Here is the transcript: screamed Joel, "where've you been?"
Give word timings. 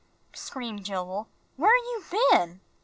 screamed 0.33 0.83
Joel, 0.83 1.29
"where've 1.57 1.75
you 1.77 2.03
been?" 2.31 2.59